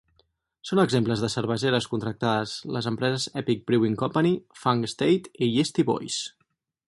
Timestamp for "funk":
4.63-4.87